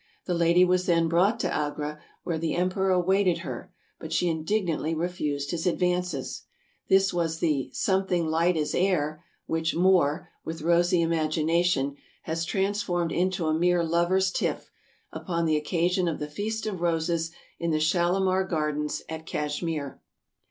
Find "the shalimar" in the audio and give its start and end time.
17.69-18.43